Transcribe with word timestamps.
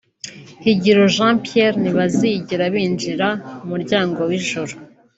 Higiro 0.63 1.03
Jean 1.15 1.35
Pierre 1.45 1.77
ntibazigera 1.81 2.63
binjira 2.73 3.27
mu 3.57 3.63
muryango 3.71 4.19
w’ijuru 4.29 4.73